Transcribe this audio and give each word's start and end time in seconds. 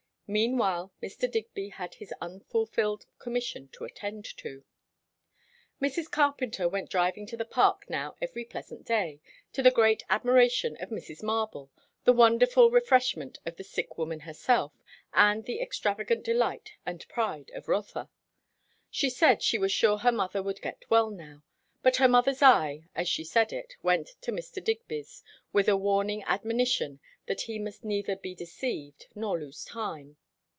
Meanwhile 0.33 0.93
Mr. 1.03 1.29
Digby 1.29 1.67
had 1.67 1.95
his 1.95 2.13
unfulfilled 2.21 3.05
commission 3.19 3.67
to 3.73 3.83
attend 3.83 4.23
to. 4.37 4.63
Mrs. 5.81 6.09
Carpenter 6.09 6.69
went 6.69 6.89
driving 6.89 7.25
to 7.25 7.35
the 7.35 7.43
Park 7.43 7.89
now 7.89 8.15
every 8.21 8.45
pleasant 8.45 8.85
day; 8.85 9.19
to 9.51 9.61
the 9.61 9.71
great 9.71 10.03
admiration 10.09 10.77
of 10.79 10.87
Mrs. 10.87 11.21
Marble, 11.21 11.69
the 12.05 12.13
wonderful 12.13 12.71
refreshment 12.71 13.39
of 13.45 13.57
the 13.57 13.63
sick 13.65 13.97
woman 13.97 14.21
herself, 14.21 14.71
and 15.13 15.43
the 15.43 15.59
extravagant 15.61 16.23
delight 16.23 16.75
and 16.85 17.05
pride 17.09 17.51
of 17.53 17.67
Rotha. 17.67 18.09
She 18.89 19.09
said 19.09 19.43
she 19.43 19.57
was 19.57 19.73
sure 19.73 19.97
her 19.97 20.13
mother 20.13 20.41
would 20.41 20.61
get 20.61 20.85
well 20.89 21.09
now. 21.09 21.43
But 21.83 21.97
her 21.97 22.07
mother's 22.07 22.41
eye, 22.41 22.85
as 22.95 23.09
she 23.09 23.25
said 23.25 23.51
it, 23.51 23.75
went 23.83 24.11
to 24.21 24.31
Mr. 24.31 24.63
Digby's, 24.63 25.23
with 25.51 25.67
a 25.67 25.75
warning 25.75 26.23
admonition 26.23 27.01
that 27.25 27.41
he 27.41 27.59
must 27.59 27.83
neither 27.83 28.15
be 28.15 28.33
deceived 28.35 29.07
nor 29.15 29.37
lose 29.39 29.65
time. 29.65 30.15